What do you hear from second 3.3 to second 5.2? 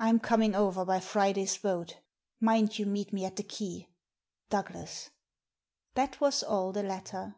the quay.— Douglas."